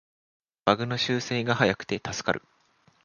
[0.65, 2.41] バグの修正が早くて助かる